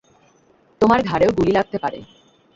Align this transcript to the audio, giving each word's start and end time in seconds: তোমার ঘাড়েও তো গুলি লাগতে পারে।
তোমার 0.81 0.99
ঘাড়েও 1.03 1.31
তো 1.31 1.35
গুলি 1.37 1.51
লাগতে 1.51 1.77
পারে। 1.77 1.99